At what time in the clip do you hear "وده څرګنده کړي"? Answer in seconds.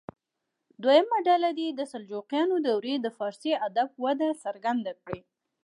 4.05-5.19